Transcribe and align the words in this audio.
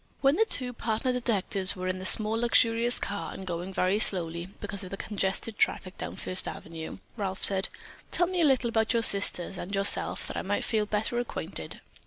When 0.21 0.35
the 0.35 0.45
two 0.45 0.73
partner 0.73 1.13
detectives 1.13 1.75
were 1.75 1.87
in 1.87 1.99
the 1.99 2.07
small, 2.07 2.31
luxurious 2.35 2.99
car, 2.99 3.31
and 3.35 3.45
going 3.45 3.71
very 3.71 3.99
slowly, 3.99 4.47
because 4.59 4.83
of 4.83 4.89
the 4.89 4.97
congested 4.97 5.59
traffic 5.59 5.95
down 5.99 6.15
First 6.15 6.47
Avenue, 6.47 6.97
Ralph 7.17 7.43
said: 7.43 7.69
"Tell 8.09 8.25
me 8.25 8.41
a 8.41 8.45
little 8.45 8.69
about 8.69 8.93
your 8.93 9.03
sisters 9.03 9.59
and 9.59 9.75
yourself 9.75 10.25
that 10.27 10.37
I 10.37 10.41
may 10.41 10.61
feel 10.61 10.87
better 10.87 11.19
acquainted." 11.19 11.81